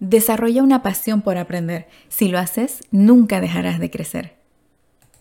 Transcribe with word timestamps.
Desarrolla 0.00 0.62
una 0.62 0.82
pasión 0.82 1.20
por 1.20 1.36
aprender. 1.36 1.86
Si 2.08 2.28
lo 2.28 2.38
haces, 2.38 2.80
nunca 2.90 3.40
dejarás 3.40 3.78
de 3.78 3.90
crecer. 3.90 4.39